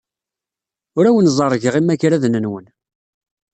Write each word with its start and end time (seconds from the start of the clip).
Ur 0.97 1.05
awen-ẓerrgeɣ 1.05 1.75
imagraden-nwen. 1.81 2.65